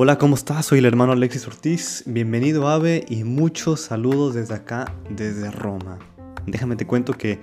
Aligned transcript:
Hola, 0.00 0.16
¿cómo 0.16 0.36
estás? 0.36 0.66
Soy 0.66 0.78
el 0.78 0.84
hermano 0.84 1.10
Alexis 1.10 1.48
Ortiz. 1.48 2.04
Bienvenido 2.06 2.68
Ave 2.68 3.04
y 3.08 3.24
muchos 3.24 3.80
saludos 3.80 4.32
desde 4.32 4.54
acá, 4.54 4.94
desde 5.10 5.50
Roma. 5.50 5.98
Déjame 6.46 6.76
te 6.76 6.86
cuento 6.86 7.14
que 7.14 7.40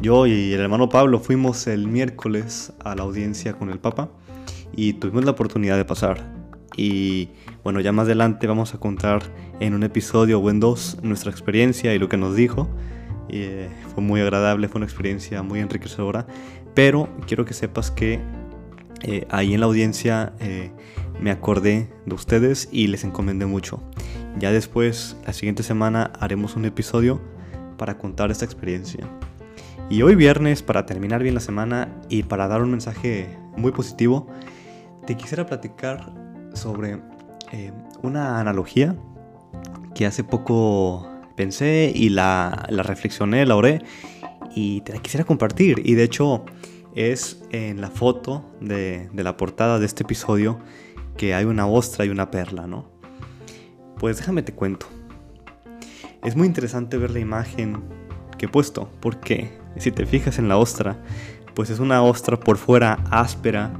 yo 0.00 0.26
y 0.26 0.54
el 0.54 0.60
hermano 0.60 0.88
Pablo 0.88 1.20
fuimos 1.20 1.66
el 1.66 1.86
miércoles 1.86 2.72
a 2.82 2.94
la 2.94 3.02
audiencia 3.02 3.52
con 3.52 3.68
el 3.68 3.78
Papa 3.78 4.08
y 4.74 4.94
tuvimos 4.94 5.26
la 5.26 5.32
oportunidad 5.32 5.76
de 5.76 5.84
pasar. 5.84 6.32
Y 6.78 7.28
bueno, 7.62 7.78
ya 7.80 7.92
más 7.92 8.06
adelante 8.06 8.46
vamos 8.46 8.72
a 8.72 8.80
contar 8.80 9.22
en 9.60 9.74
un 9.74 9.82
episodio 9.82 10.40
o 10.40 10.48
en 10.48 10.60
dos 10.60 10.96
nuestra 11.02 11.30
experiencia 11.30 11.94
y 11.94 11.98
lo 11.98 12.08
que 12.08 12.16
nos 12.16 12.34
dijo. 12.34 12.70
Eh, 13.28 13.68
fue 13.92 14.02
muy 14.02 14.22
agradable, 14.22 14.68
fue 14.68 14.78
una 14.78 14.86
experiencia 14.86 15.42
muy 15.42 15.60
enriquecedora. 15.60 16.26
Pero 16.72 17.06
quiero 17.26 17.44
que 17.44 17.52
sepas 17.52 17.90
que 17.90 18.18
eh, 19.02 19.26
ahí 19.30 19.54
en 19.54 19.60
la 19.60 19.66
audiencia 19.66 20.32
eh, 20.40 20.70
me 21.20 21.30
acordé 21.30 21.88
de 22.06 22.14
ustedes 22.14 22.68
y 22.70 22.86
les 22.86 23.04
encomendé 23.04 23.46
mucho. 23.46 23.82
Ya 24.38 24.52
después, 24.52 25.16
la 25.26 25.32
siguiente 25.32 25.62
semana, 25.62 26.12
haremos 26.20 26.56
un 26.56 26.64
episodio 26.64 27.20
para 27.76 27.98
contar 27.98 28.30
esta 28.30 28.44
experiencia. 28.44 29.08
Y 29.90 30.02
hoy 30.02 30.14
viernes, 30.14 30.62
para 30.62 30.84
terminar 30.86 31.22
bien 31.22 31.34
la 31.34 31.40
semana 31.40 31.88
y 32.08 32.22
para 32.22 32.46
dar 32.46 32.62
un 32.62 32.70
mensaje 32.70 33.38
muy 33.56 33.72
positivo, 33.72 34.26
te 35.06 35.16
quisiera 35.16 35.46
platicar 35.46 36.12
sobre 36.52 37.00
eh, 37.52 37.72
una 38.02 38.38
analogía 38.38 38.96
que 39.94 40.06
hace 40.06 40.24
poco 40.24 41.08
pensé 41.36 41.90
y 41.94 42.10
la, 42.10 42.66
la 42.68 42.82
reflexioné, 42.82 43.46
la 43.46 43.56
oré 43.56 43.80
y 44.54 44.82
te 44.82 44.92
la 44.92 45.00
quisiera 45.00 45.24
compartir. 45.24 45.80
Y 45.84 45.94
de 45.94 46.04
hecho 46.04 46.44
es 46.94 47.42
en 47.50 47.80
la 47.80 47.90
foto 47.90 48.44
de, 48.60 49.08
de 49.12 49.22
la 49.22 49.36
portada 49.36 49.78
de 49.78 49.86
este 49.86 50.02
episodio 50.02 50.58
que 51.18 51.34
hay 51.34 51.44
una 51.44 51.66
ostra 51.66 52.06
y 52.06 52.08
una 52.08 52.30
perla, 52.30 52.66
¿no? 52.66 52.86
Pues 53.98 54.16
déjame 54.16 54.42
te 54.42 54.54
cuento. 54.54 54.86
Es 56.24 56.34
muy 56.34 56.46
interesante 56.46 56.96
ver 56.96 57.10
la 57.10 57.18
imagen 57.18 57.82
que 58.38 58.46
he 58.46 58.48
puesto, 58.48 58.88
porque 59.00 59.50
si 59.76 59.90
te 59.92 60.06
fijas 60.06 60.38
en 60.38 60.48
la 60.48 60.56
ostra, 60.56 61.02
pues 61.54 61.68
es 61.68 61.80
una 61.80 62.02
ostra 62.02 62.38
por 62.38 62.56
fuera 62.56 63.04
áspera, 63.10 63.72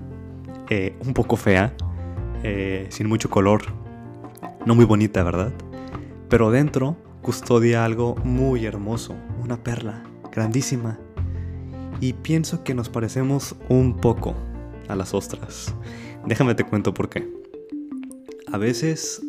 eh, 0.68 0.96
un 1.06 1.14
poco 1.14 1.36
fea, 1.36 1.74
eh, 2.42 2.86
sin 2.90 3.08
mucho 3.08 3.30
color, 3.30 3.62
no 4.66 4.74
muy 4.74 4.84
bonita, 4.84 5.22
¿verdad? 5.22 5.52
Pero 6.28 6.50
dentro 6.50 6.96
custodia 7.22 7.84
algo 7.84 8.16
muy 8.24 8.66
hermoso, 8.66 9.14
una 9.42 9.62
perla 9.62 10.02
grandísima. 10.32 10.98
Y 12.00 12.12
pienso 12.14 12.64
que 12.64 12.74
nos 12.74 12.88
parecemos 12.88 13.56
un 13.68 13.96
poco 13.96 14.34
a 14.88 14.96
las 14.96 15.14
ostras. 15.14 15.74
Déjame 16.26 16.54
te 16.54 16.64
cuento 16.64 16.94
por 16.94 17.08
qué. 17.08 17.28
A 18.46 18.58
veces 18.58 19.22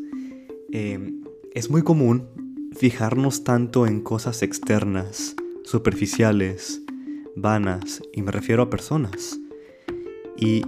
em, 0.72 1.24
es 1.54 1.70
muy 1.70 1.82
común 1.82 2.28
fijarnos 2.76 3.44
tanto 3.44 3.88
en 3.88 4.02
cosas 4.02 4.42
externas, 4.44 5.36
superficiales, 5.64 6.82
vanas, 7.36 8.02
y 8.14 8.22
me 8.22 8.32
refiero 8.32 8.64
a 8.64 8.70
personas. 8.70 9.40
Y 10.38 10.64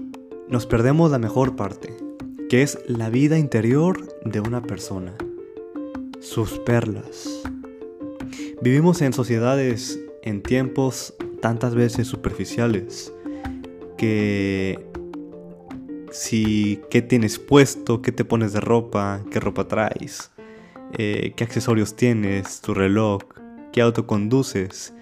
nos 0.49 0.65
perdemos 0.65 1.11
la 1.11 1.19
mejor 1.19 1.55
parte, 1.55 1.95
que 2.49 2.61
es 2.61 2.77
la 2.87 3.09
vida 3.09 3.37
interior 3.37 4.07
de 4.25 4.41
una 4.41 4.61
persona, 4.61 5.15
sus 6.19 6.59
perlas. 6.59 7.41
Vivimos 8.61 9.01
en 9.01 9.13
sociedades, 9.13 9.99
en 10.23 10.43
tiempos 10.43 11.15
tantas 11.41 11.73
veces 11.73 12.07
superficiales, 12.07 13.13
que 13.97 14.90
si 16.11 16.81
qué 16.89 17.01
tienes 17.01 17.39
puesto, 17.39 18.01
qué 18.01 18.11
te 18.11 18.25
pones 18.25 18.53
de 18.53 18.59
ropa, 18.59 19.21
qué 19.31 19.39
ropa 19.39 19.67
traes, 19.67 20.31
eh, 20.97 21.33
qué 21.35 21.43
accesorios 21.43 21.95
tienes, 21.95 22.61
tu 22.61 22.73
reloj, 22.73 23.21
qué 23.71 23.81
auto 23.81 24.05
conduces, 24.05 24.93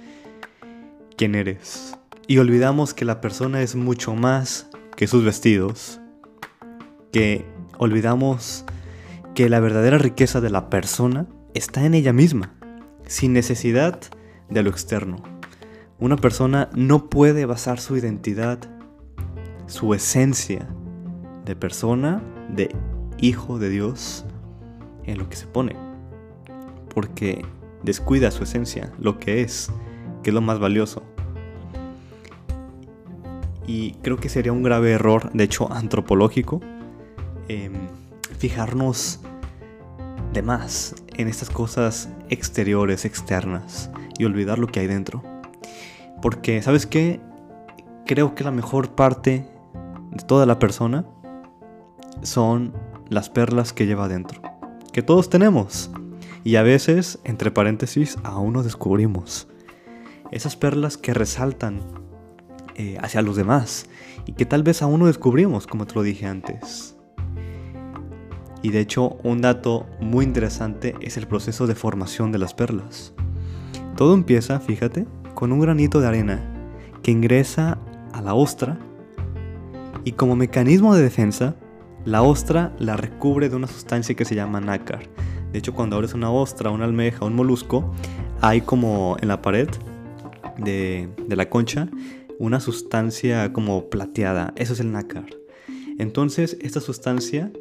quién 1.18 1.36
eres. 1.36 1.98
Y 2.28 2.38
olvidamos 2.38 2.94
que 2.94 3.06
la 3.06 3.22
persona 3.22 3.62
es 3.62 3.76
mucho 3.76 4.14
más 4.14 4.70
que 4.96 5.08
sus 5.08 5.26
vestidos, 5.26 6.00
que 7.12 7.44
olvidamos 7.78 8.66
que 9.34 9.50
la 9.50 9.60
verdadera 9.60 9.98
riqueza 9.98 10.42
de 10.42 10.52
la 10.52 10.70
persona 10.70 11.28
está 11.56 11.86
en 11.86 11.96
ella 11.96 12.14
misma, 12.14 12.54
sin 13.08 13.34
necesidad 13.34 14.00
de 14.50 14.62
lo 14.62 14.70
externo. 14.70 15.24
Una 15.98 16.18
persona 16.18 16.70
no 16.76 17.10
puede 17.10 17.46
basar 17.46 17.80
su 17.80 17.98
identidad, 17.98 18.60
su 19.66 19.94
esencia, 19.94 20.68
de 21.50 21.56
persona, 21.56 22.22
de 22.48 22.76
hijo 23.18 23.58
de 23.58 23.70
Dios, 23.70 24.24
en 25.04 25.18
lo 25.18 25.28
que 25.30 25.36
se 25.36 25.48
pone. 25.48 25.76
Porque 26.94 27.44
descuida 27.82 28.30
su 28.30 28.44
esencia, 28.44 28.94
lo 29.00 29.18
que 29.18 29.42
es, 29.42 29.72
que 30.22 30.30
es 30.30 30.34
lo 30.34 30.42
más 30.42 30.60
valioso. 30.60 31.02
Y 33.66 33.94
creo 34.04 34.18
que 34.18 34.30
sería 34.30 34.52
un 34.52 34.62
grave 34.62 34.92
error, 34.92 35.32
de 35.34 35.44
hecho 35.44 35.74
antropológico, 35.74 36.62
em, 37.48 37.74
fijarnos 38.38 39.20
de 40.34 40.44
más 40.44 40.96
en 41.18 41.28
estas 41.28 41.50
cosas 41.50 42.10
exteriores, 42.30 43.06
externas, 43.06 43.90
y 44.20 44.26
olvidar 44.26 44.60
lo 44.60 44.68
que 44.68 44.82
hay 44.82 44.88
dentro. 44.88 45.24
Porque, 46.22 46.62
¿sabes 46.62 46.86
qué? 46.86 47.20
Creo 48.06 48.36
que 48.36 48.44
la 48.44 48.52
mejor 48.52 48.94
parte 48.94 49.50
de 50.12 50.24
toda 50.26 50.46
la 50.46 50.60
persona 50.60 51.06
son 52.22 52.74
las 53.10 53.30
perlas 53.30 53.74
que 53.74 53.86
lleva 53.86 54.08
dentro, 54.08 54.42
que 54.94 55.02
todos 55.02 55.30
tenemos. 55.30 55.92
Y 56.44 56.56
a 56.56 56.64
veces, 56.64 57.20
entre 57.24 57.52
paréntesis, 57.52 58.18
aún 58.24 58.54
no 58.54 58.64
descubrimos. 58.64 59.48
Esas 60.32 60.56
perlas 60.56 60.98
que 60.98 61.14
resaltan 61.14 61.82
eh, 62.76 62.98
hacia 63.02 63.22
los 63.22 63.36
demás 63.36 63.88
y 64.26 64.34
que 64.34 64.46
tal 64.46 64.64
vez 64.64 64.82
aún 64.82 65.02
no 65.02 65.08
descubrimos, 65.08 65.68
como 65.68 65.86
te 65.86 65.96
lo 65.96 66.04
dije 66.04 66.28
antes. 66.28 66.96
Y 68.62 68.70
de 68.70 68.80
hecho, 68.80 69.18
un 69.24 69.42
dato 69.42 69.86
muy 70.00 70.26
interesante 70.26 70.96
es 71.02 71.18
el 71.18 71.28
proceso 71.28 71.68
de 71.68 71.76
formación 71.76 72.32
de 72.32 72.40
las 72.40 72.54
perlas. 72.54 73.14
Todo 73.96 74.14
empieza, 74.14 74.60
fíjate, 74.60 75.08
con 75.34 75.52
un 75.52 75.60
granito 75.60 76.00
de 76.00 76.08
arena 76.08 76.72
que 77.02 77.12
ingresa 77.12 77.80
a 78.14 78.22
la 78.22 78.34
ostra 78.34 78.78
y 80.04 80.14
como 80.14 80.36
mecanismo 80.36 80.96
de 80.96 81.04
defensa 81.04 81.56
la 82.06 82.22
ostra 82.22 82.74
la 82.80 82.98
recubre 82.98 83.50
de 83.50 83.56
una 83.56 83.68
sustancia 83.68 84.16
que 84.16 84.26
se 84.26 84.36
llama 84.36 84.60
nácar. 84.60 85.10
De 85.52 85.60
hecho, 85.60 85.74
cuando 85.74 85.96
abres 85.96 86.14
una 86.14 86.32
ostra, 86.32 86.70
una 86.70 86.86
almeja, 86.86 87.26
un 87.26 87.36
molusco, 87.36 87.94
hay 88.42 88.62
como 88.62 89.18
en 89.22 89.28
la 89.28 89.42
pared 89.42 89.68
de, 90.58 91.10
la 91.28 91.50
concha 91.50 91.90
una 92.38 92.60
sustancia 92.60 93.52
como 93.52 93.90
plateada. 93.90 94.54
Eso 94.56 94.74
es 94.74 94.80
el 94.80 94.92
nácar. 94.92 95.26
Entonces, 95.98 96.58
esta 96.62 96.80
sustancia 96.80 97.52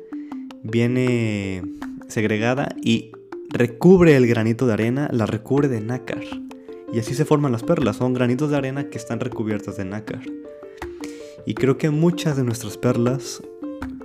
viene 0.62 1.62
segregada 2.06 2.68
y 2.80 3.10
recubre 3.50 4.16
el 4.16 4.26
granito 4.26 4.66
de 4.66 4.74
arena, 4.74 5.08
la 5.12 5.26
recubre 5.26 5.68
de 5.68 5.80
nácar. 5.80 6.22
Y 6.92 7.00
así 7.00 7.14
se 7.14 7.24
forman 7.24 7.52
las 7.52 7.64
perlas. 7.64 7.96
Son 7.96 8.14
granitos 8.14 8.50
de 8.50 8.56
arena 8.56 8.88
que 8.88 8.98
están 8.98 9.18
recubiertas 9.18 9.76
de 9.76 9.84
nácar. 9.84 10.22
Y 11.44 11.54
creo 11.54 11.76
que 11.76 11.90
muchas 11.90 12.36
de 12.36 12.44
nuestras 12.44 12.76
perlas 12.76 13.42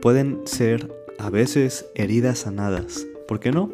pueden 0.04 0.42
ser 0.44 0.94
a 1.18 1.30
veces 1.30 1.86
heridas 1.96 2.40
sanadas. 2.40 3.08
¿Por 3.26 3.40
qué 3.40 3.54
no? 3.54 3.72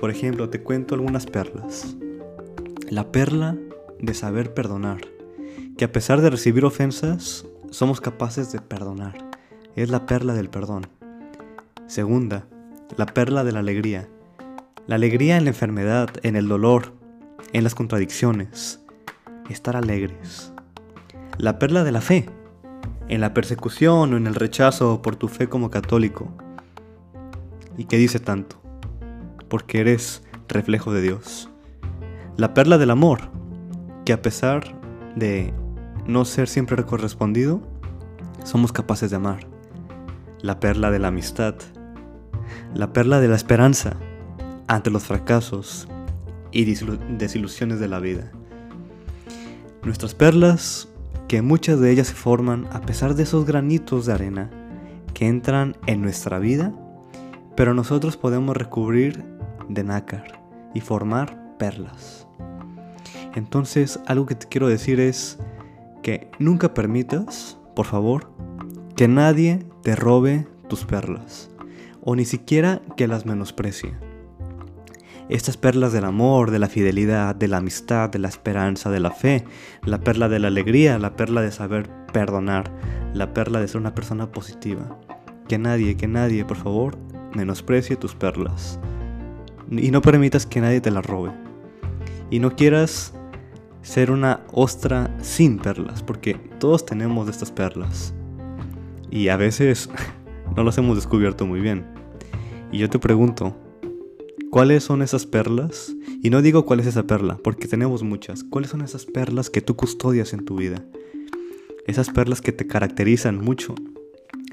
Por 0.00 0.12
ejemplo, 0.12 0.48
te 0.48 0.62
cuento 0.62 0.94
algunas 0.94 1.26
perlas. 1.26 1.96
La 2.88 3.10
perla 3.10 3.56
de 3.98 4.14
saber 4.14 4.54
perdonar, 4.54 4.98
que 5.76 5.86
a 5.86 5.90
pesar 5.90 6.20
de 6.20 6.30
recibir 6.30 6.64
ofensas, 6.64 7.46
somos 7.70 8.00
capaces 8.00 8.52
de 8.52 8.60
perdonar. 8.60 9.28
Es 9.74 9.90
la 9.90 10.06
perla 10.06 10.34
del 10.34 10.50
perdón. 10.50 10.86
Segunda, 11.88 12.46
la 12.96 13.06
perla 13.06 13.42
de 13.42 13.50
la 13.50 13.58
alegría. 13.58 14.08
La 14.86 14.94
alegría 14.94 15.36
en 15.36 15.46
la 15.46 15.50
enfermedad, 15.50 16.10
en 16.22 16.36
el 16.36 16.46
dolor, 16.46 16.92
en 17.52 17.64
las 17.64 17.74
contradicciones. 17.74 18.78
Estar 19.50 19.74
alegres. 19.74 20.52
La 21.38 21.58
perla 21.58 21.82
de 21.82 21.90
la 21.90 22.02
fe 22.02 22.26
en 23.08 23.20
la 23.20 23.34
persecución 23.34 24.12
o 24.12 24.16
en 24.16 24.26
el 24.26 24.34
rechazo 24.34 25.02
por 25.02 25.16
tu 25.16 25.28
fe 25.28 25.48
como 25.48 25.70
católico. 25.70 26.32
¿Y 27.76 27.84
qué 27.84 27.96
dice 27.96 28.20
tanto? 28.20 28.60
Porque 29.48 29.80
eres 29.80 30.22
reflejo 30.48 30.92
de 30.92 31.02
Dios. 31.02 31.50
La 32.36 32.54
perla 32.54 32.78
del 32.78 32.90
amor, 32.90 33.30
que 34.04 34.12
a 34.12 34.22
pesar 34.22 34.74
de 35.16 35.52
no 36.06 36.24
ser 36.24 36.48
siempre 36.48 36.84
correspondido, 36.84 37.60
somos 38.44 38.72
capaces 38.72 39.10
de 39.10 39.16
amar. 39.16 39.46
La 40.40 40.60
perla 40.60 40.90
de 40.90 40.98
la 40.98 41.08
amistad. 41.08 41.54
La 42.74 42.92
perla 42.92 43.20
de 43.20 43.28
la 43.28 43.36
esperanza 43.36 43.96
ante 44.66 44.90
los 44.90 45.04
fracasos 45.04 45.88
y 46.52 46.64
desilusiones 46.64 47.80
de 47.80 47.88
la 47.88 47.98
vida. 47.98 48.30
Nuestras 49.82 50.14
perlas 50.14 50.88
que 51.28 51.42
muchas 51.42 51.80
de 51.80 51.90
ellas 51.90 52.08
se 52.08 52.14
forman 52.14 52.66
a 52.72 52.80
pesar 52.80 53.14
de 53.14 53.22
esos 53.22 53.44
granitos 53.44 54.06
de 54.06 54.12
arena 54.12 54.50
que 55.14 55.26
entran 55.26 55.76
en 55.86 56.02
nuestra 56.02 56.38
vida 56.38 56.74
pero 57.56 57.74
nosotros 57.74 58.16
podemos 58.16 58.56
recubrir 58.56 59.24
de 59.68 59.84
nácar 59.84 60.40
y 60.74 60.80
formar 60.80 61.56
perlas. 61.58 62.26
Entonces, 63.34 64.00
algo 64.06 64.26
que 64.26 64.34
te 64.34 64.48
quiero 64.48 64.68
decir 64.68 65.00
es 65.00 65.38
que 66.02 66.30
nunca 66.38 66.74
permitas, 66.74 67.58
por 67.74 67.86
favor, 67.86 68.30
que 68.96 69.08
nadie 69.08 69.64
te 69.82 69.96
robe 69.96 70.46
tus 70.68 70.84
perlas, 70.84 71.50
o 72.02 72.14
ni 72.14 72.24
siquiera 72.24 72.82
que 72.96 73.08
las 73.08 73.26
menosprecie. 73.26 73.94
Estas 75.28 75.56
perlas 75.56 75.92
del 75.92 76.04
amor, 76.04 76.50
de 76.50 76.58
la 76.58 76.68
fidelidad, 76.68 77.34
de 77.34 77.48
la 77.48 77.56
amistad, 77.56 78.10
de 78.10 78.18
la 78.18 78.28
esperanza, 78.28 78.90
de 78.90 79.00
la 79.00 79.10
fe, 79.10 79.44
la 79.84 80.00
perla 80.00 80.28
de 80.28 80.38
la 80.38 80.48
alegría, 80.48 80.98
la 80.98 81.16
perla 81.16 81.40
de 81.40 81.50
saber 81.50 81.88
perdonar, 82.12 82.70
la 83.14 83.32
perla 83.32 83.60
de 83.60 83.68
ser 83.68 83.80
una 83.80 83.94
persona 83.94 84.30
positiva. 84.30 84.98
Que 85.48 85.56
nadie, 85.56 85.96
que 85.96 86.08
nadie, 86.08 86.44
por 86.44 86.58
favor, 86.58 86.98
menosprecie 87.34 87.96
tus 87.96 88.14
perlas. 88.14 88.78
Y 89.70 89.90
no 89.90 90.02
permitas 90.02 90.44
que 90.44 90.60
nadie 90.60 90.82
te 90.82 90.90
las 90.90 91.06
robe. 91.06 91.32
Y 92.30 92.38
no 92.38 92.54
quieras 92.54 93.14
ser 93.80 94.10
una 94.10 94.40
ostra 94.52 95.14
sin 95.22 95.58
perlas, 95.58 96.02
porque 96.02 96.34
todos 96.58 96.84
tenemos 96.84 97.28
estas 97.28 97.50
perlas. 97.50 98.14
Y 99.10 99.28
a 99.28 99.36
veces 99.38 99.88
no 100.56 100.64
las 100.64 100.76
hemos 100.76 100.96
descubierto 100.96 101.46
muy 101.46 101.60
bien. 101.60 101.86
Y 102.72 102.78
yo 102.78 102.90
te 102.90 102.98
pregunto, 102.98 103.56
¿cuáles 104.54 104.84
son 104.84 105.02
esas 105.02 105.26
perlas? 105.26 105.96
Y 106.22 106.30
no 106.30 106.40
digo 106.40 106.64
cuál 106.64 106.78
es 106.78 106.86
esa 106.86 107.08
perla, 107.08 107.40
porque 107.42 107.66
tenemos 107.66 108.04
muchas. 108.04 108.44
¿Cuáles 108.44 108.70
son 108.70 108.82
esas 108.82 109.04
perlas 109.04 109.50
que 109.50 109.60
tú 109.60 109.74
custodias 109.74 110.32
en 110.32 110.44
tu 110.44 110.54
vida? 110.54 110.84
Esas 111.88 112.10
perlas 112.10 112.40
que 112.40 112.52
te 112.52 112.64
caracterizan 112.64 113.36
mucho. 113.40 113.74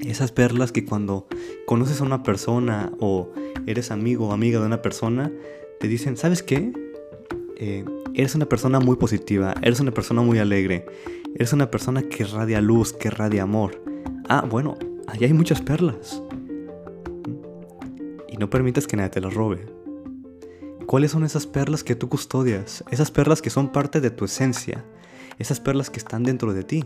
Esas 0.00 0.32
perlas 0.32 0.72
que 0.72 0.84
cuando 0.84 1.28
conoces 1.66 2.00
a 2.00 2.04
una 2.04 2.24
persona 2.24 2.90
o 2.98 3.30
eres 3.68 3.92
amigo 3.92 4.26
o 4.26 4.32
amiga 4.32 4.58
de 4.58 4.66
una 4.66 4.82
persona, 4.82 5.30
te 5.78 5.86
dicen, 5.86 6.16
¿sabes 6.16 6.42
qué? 6.42 6.72
Eh, 7.58 7.84
eres 8.14 8.34
una 8.34 8.46
persona 8.46 8.80
muy 8.80 8.96
positiva, 8.96 9.54
eres 9.62 9.78
una 9.78 9.92
persona 9.92 10.20
muy 10.20 10.40
alegre, 10.40 10.84
eres 11.36 11.52
una 11.52 11.70
persona 11.70 12.02
que 12.02 12.24
radia 12.24 12.60
luz, 12.60 12.92
que 12.92 13.08
radia 13.08 13.44
amor. 13.44 13.80
Ah, 14.28 14.44
bueno, 14.50 14.76
allá 15.06 15.28
hay 15.28 15.32
muchas 15.32 15.60
perlas. 15.60 16.20
Y 18.28 18.36
no 18.36 18.50
permitas 18.50 18.88
que 18.88 18.96
nadie 18.96 19.10
te 19.10 19.20
las 19.20 19.32
robe. 19.32 19.81
¿Cuáles 20.92 21.12
son 21.12 21.24
esas 21.24 21.46
perlas 21.46 21.82
que 21.82 21.94
tú 21.94 22.10
custodias? 22.10 22.84
Esas 22.90 23.10
perlas 23.10 23.40
que 23.40 23.48
son 23.48 23.72
parte 23.72 24.02
de 24.02 24.10
tu 24.10 24.26
esencia. 24.26 24.84
Esas 25.38 25.58
perlas 25.58 25.88
que 25.88 25.98
están 25.98 26.22
dentro 26.22 26.52
de 26.52 26.64
ti. 26.64 26.84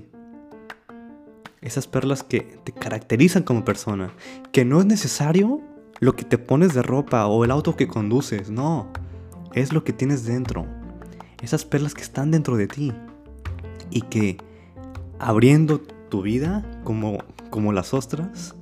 Esas 1.60 1.88
perlas 1.88 2.22
que 2.22 2.60
te 2.62 2.70
caracterizan 2.70 3.42
como 3.42 3.64
persona. 3.64 4.12
Que 4.52 4.64
no 4.64 4.78
es 4.78 4.86
necesario 4.86 5.60
lo 5.98 6.14
que 6.14 6.24
te 6.24 6.38
pones 6.38 6.72
de 6.72 6.82
ropa 6.82 7.26
o 7.26 7.44
el 7.44 7.50
auto 7.50 7.74
que 7.74 7.88
conduces. 7.88 8.48
No. 8.48 8.92
Es 9.54 9.72
lo 9.72 9.82
que 9.82 9.92
tienes 9.92 10.24
dentro 10.24 10.68
esas 11.42 11.64
perlas 11.64 11.92
que 11.92 12.02
están 12.02 12.30
dentro 12.30 12.56
de 12.56 12.68
ti 12.68 12.92
y 13.90 14.02
que 14.02 14.36
abriendo 15.18 15.80
tu 15.80 16.22
vida 16.22 16.64
como, 16.84 17.24
como 17.50 17.72
las 17.72 17.92
ostras, 17.92 18.54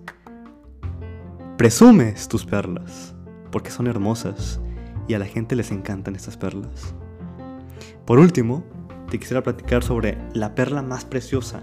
presumes 1.58 2.29
tus 2.29 2.46
perlas 2.46 3.14
porque 3.50 3.70
son 3.70 3.88
hermosas 3.88 4.58
y 5.08 5.14
a 5.14 5.18
la 5.18 5.26
gente 5.26 5.56
les 5.56 5.70
encantan 5.70 6.16
estas 6.16 6.36
perlas. 6.36 6.94
Por 8.04 8.18
último, 8.18 8.64
te 9.10 9.18
quisiera 9.18 9.42
platicar 9.42 9.82
sobre 9.82 10.18
la 10.32 10.54
perla 10.54 10.82
más 10.82 11.04
preciosa 11.04 11.62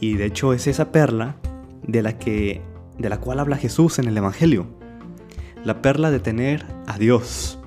y 0.00 0.14
de 0.14 0.26
hecho 0.26 0.52
es 0.52 0.66
esa 0.66 0.92
perla 0.92 1.36
de 1.82 2.02
la 2.02 2.18
que 2.18 2.62
de 2.98 3.08
la 3.08 3.18
cual 3.18 3.40
habla 3.40 3.56
Jesús 3.56 3.98
en 3.98 4.06
el 4.06 4.16
evangelio. 4.16 4.66
La 5.64 5.82
perla 5.82 6.10
de 6.10 6.20
tener 6.20 6.64
a 6.86 6.98
Dios 6.98 7.58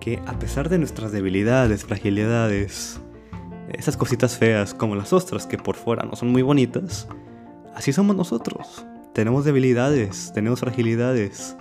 que 0.00 0.20
a 0.26 0.38
pesar 0.38 0.68
de 0.68 0.78
nuestras 0.78 1.12
debilidades, 1.12 1.84
fragilidades, 1.84 3.00
esas 3.72 3.96
cositas 3.96 4.36
feas 4.36 4.74
como 4.74 4.94
las 4.94 5.12
ostras 5.12 5.46
que 5.46 5.56
por 5.56 5.76
fuera 5.76 6.04
no 6.04 6.14
son 6.14 6.30
muy 6.30 6.42
bonitas, 6.42 7.08
así 7.74 7.92
somos 7.92 8.14
nosotros. 8.14 8.84
Tenemos 9.14 9.44
debilidades, 9.44 10.32
tenemos 10.34 10.60
fragilidades. 10.60 11.56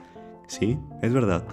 Sí, 0.48 0.78
es 1.02 1.14
verdad. 1.14 1.46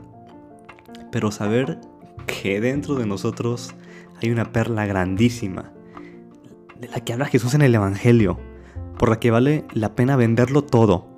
Pero 1.11 1.31
saber 1.31 1.81
que 2.27 2.61
dentro 2.61 2.95
de 2.95 3.07
nosotros 3.07 3.75
hay 4.23 4.31
una 4.31 4.53
perla 4.53 4.87
grandísima, 4.87 5.73
de 6.79 6.89
la 6.89 7.01
que 7.01 7.13
habla 7.13 7.27
Jesús 7.27 7.55
en 7.55 7.63
el 7.63 7.75
Evangelio, 7.75 8.39
por 8.99 9.09
la 9.09 9.19
que 9.19 9.31
vale 9.31 9.65
la 9.73 9.95
pena 9.95 10.17
venderlo 10.17 10.63
todo, 10.63 11.09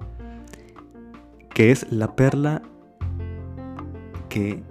que 1.54 1.70
es 1.70 1.90
la 1.90 2.14
perla 2.16 2.62
que 4.28 4.62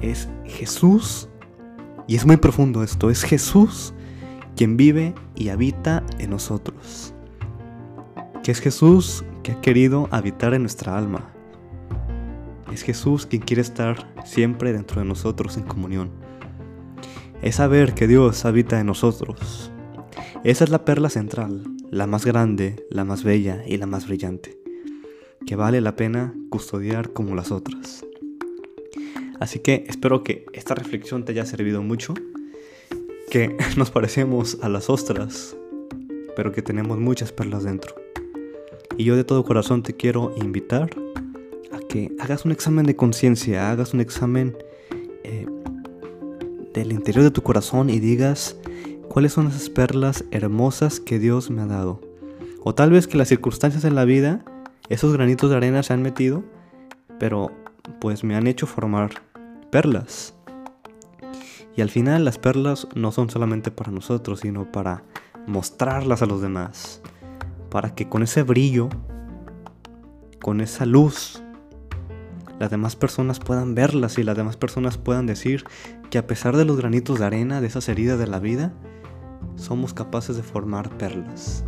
es 0.00 0.28
Jesús, 0.44 1.28
y 2.06 2.16
es 2.16 2.26
muy 2.26 2.36
profundo 2.36 2.82
esto, 2.82 3.10
es 3.10 3.22
Jesús 3.22 3.94
quien 4.56 4.76
vive 4.76 5.14
y 5.34 5.48
habita 5.48 6.02
en 6.18 6.30
nosotros. 6.30 7.14
Que 8.42 8.52
es 8.52 8.60
Jesús 8.60 9.24
que 9.42 9.52
ha 9.52 9.60
querido 9.60 10.08
habitar 10.10 10.54
en 10.54 10.62
nuestra 10.62 10.96
alma. 10.96 11.31
Es 12.72 12.82
Jesús 12.82 13.26
quien 13.26 13.42
quiere 13.42 13.60
estar 13.60 14.14
siempre 14.24 14.72
dentro 14.72 15.02
de 15.02 15.06
nosotros 15.06 15.58
en 15.58 15.64
comunión. 15.64 16.10
Es 17.42 17.56
saber 17.56 17.92
que 17.92 18.06
Dios 18.06 18.46
habita 18.46 18.80
en 18.80 18.86
nosotros. 18.86 19.70
Esa 20.42 20.64
es 20.64 20.70
la 20.70 20.86
perla 20.86 21.10
central, 21.10 21.64
la 21.90 22.06
más 22.06 22.24
grande, 22.24 22.86
la 22.88 23.04
más 23.04 23.24
bella 23.24 23.62
y 23.66 23.76
la 23.76 23.84
más 23.84 24.06
brillante, 24.08 24.58
que 25.46 25.54
vale 25.54 25.82
la 25.82 25.96
pena 25.96 26.34
custodiar 26.48 27.12
como 27.12 27.34
las 27.34 27.52
otras. 27.52 28.06
Así 29.38 29.58
que 29.58 29.84
espero 29.88 30.24
que 30.24 30.46
esta 30.54 30.74
reflexión 30.74 31.26
te 31.26 31.32
haya 31.32 31.44
servido 31.44 31.82
mucho, 31.82 32.14
que 33.30 33.54
nos 33.76 33.90
parecemos 33.90 34.56
a 34.62 34.70
las 34.70 34.88
ostras, 34.88 35.54
pero 36.34 36.52
que 36.52 36.62
tenemos 36.62 36.98
muchas 36.98 37.32
perlas 37.32 37.64
dentro. 37.64 37.94
Y 38.96 39.04
yo 39.04 39.14
de 39.14 39.24
todo 39.24 39.44
corazón 39.44 39.82
te 39.82 39.94
quiero 39.94 40.34
invitar 40.38 40.90
que 41.92 42.10
hagas 42.18 42.46
un 42.46 42.52
examen 42.52 42.86
de 42.86 42.96
conciencia, 42.96 43.70
hagas 43.70 43.92
un 43.92 44.00
examen 44.00 44.56
eh, 45.24 45.46
del 46.72 46.90
interior 46.90 47.22
de 47.22 47.30
tu 47.30 47.42
corazón 47.42 47.90
y 47.90 48.00
digas 48.00 48.56
cuáles 49.10 49.34
son 49.34 49.48
esas 49.48 49.68
perlas 49.68 50.24
hermosas 50.30 51.00
que 51.00 51.18
Dios 51.18 51.50
me 51.50 51.60
ha 51.60 51.66
dado. 51.66 52.00
O 52.64 52.74
tal 52.74 52.92
vez 52.92 53.06
que 53.06 53.18
las 53.18 53.28
circunstancias 53.28 53.84
en 53.84 53.94
la 53.94 54.06
vida, 54.06 54.42
esos 54.88 55.12
granitos 55.12 55.50
de 55.50 55.56
arena 55.56 55.82
se 55.82 55.92
han 55.92 56.00
metido, 56.00 56.42
pero 57.18 57.50
pues 58.00 58.24
me 58.24 58.36
han 58.36 58.46
hecho 58.46 58.66
formar 58.66 59.10
perlas. 59.70 60.34
Y 61.76 61.82
al 61.82 61.90
final 61.90 62.24
las 62.24 62.38
perlas 62.38 62.88
no 62.94 63.12
son 63.12 63.28
solamente 63.28 63.70
para 63.70 63.92
nosotros, 63.92 64.40
sino 64.40 64.72
para 64.72 65.04
mostrarlas 65.46 66.22
a 66.22 66.26
los 66.26 66.40
demás. 66.40 67.02
Para 67.68 67.94
que 67.94 68.08
con 68.08 68.22
ese 68.22 68.44
brillo, 68.44 68.88
con 70.40 70.62
esa 70.62 70.86
luz, 70.86 71.41
las 72.62 72.70
demás 72.70 72.94
personas 72.94 73.40
puedan 73.40 73.74
verlas 73.74 74.18
y 74.18 74.22
las 74.22 74.36
demás 74.36 74.56
personas 74.56 74.96
puedan 74.96 75.26
decir 75.26 75.64
que 76.10 76.18
a 76.18 76.28
pesar 76.28 76.56
de 76.56 76.64
los 76.64 76.76
granitos 76.76 77.18
de 77.18 77.24
arena, 77.24 77.60
de 77.60 77.66
esas 77.66 77.88
heridas 77.88 78.20
de 78.20 78.28
la 78.28 78.38
vida, 78.38 78.72
somos 79.56 79.94
capaces 79.94 80.36
de 80.36 80.44
formar 80.44 80.96
perlas. 80.96 81.64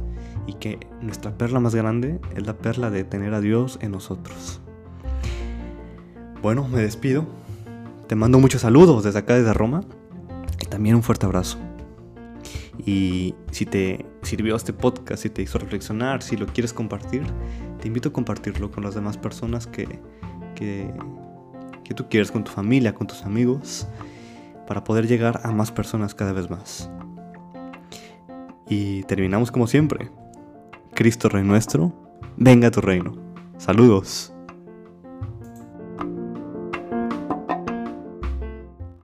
Y 0.47 0.53
que 0.53 0.79
nuestra 1.01 1.37
perla 1.37 1.59
más 1.59 1.75
grande 1.75 2.21
es 2.37 2.47
la 2.47 2.57
perla 2.57 2.91
de 2.91 3.03
tener 3.03 3.35
a 3.35 3.41
Dios 3.41 3.77
en 3.83 3.91
nosotros. 3.91 4.61
Bueno, 6.41 6.69
me 6.69 6.81
despido. 6.81 7.27
Te 8.07 8.15
mando 8.15 8.39
muchos 8.39 8.61
saludos 8.61 9.03
desde 9.03 9.19
acá, 9.19 9.35
desde 9.35 9.53
Roma. 9.53 9.81
Y 10.63 10.67
también 10.67 10.95
un 10.95 11.03
fuerte 11.03 11.27
abrazo. 11.27 11.59
Y 12.87 13.35
si 13.51 13.67
te 13.67 14.07
sirvió 14.23 14.55
este 14.55 14.73
podcast, 14.73 15.25
si 15.25 15.29
te 15.29 15.43
hizo 15.43 15.59
reflexionar, 15.59 16.23
si 16.23 16.37
lo 16.37 16.47
quieres 16.47 16.73
compartir, 16.73 17.25
te 17.81 17.89
invito 17.89 18.11
a 18.11 18.13
compartirlo 18.13 18.71
con 18.71 18.85
las 18.85 18.95
demás 18.95 19.19
personas 19.19 19.67
que, 19.67 19.99
que, 20.55 20.93
que 21.85 21.95
tú 21.95 22.09
quieres, 22.09 22.31
con 22.31 22.45
tu 22.45 22.51
familia, 22.51 22.95
con 22.95 23.07
tus 23.07 23.23
amigos, 23.25 23.87
para 24.67 24.85
poder 24.85 25.07
llegar 25.07 25.41
a 25.45 25.51
más 25.51 25.71
personas 25.71 26.15
cada 26.15 26.33
vez 26.33 26.51
más. 26.51 26.91
Y 28.69 29.03
terminamos 29.05 29.51
como 29.51 29.67
siempre. 29.67 30.11
Cristo 30.95 31.29
Rey 31.29 31.45
nuestro, 31.45 31.93
venga 32.37 32.69
a 32.69 32.71
tu 32.71 32.81
reino. 32.81 33.15
Saludos. 33.59 34.34